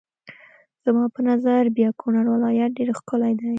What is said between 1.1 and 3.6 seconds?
په نظر بیا کونړ ولایت ډېر ښکلی دی.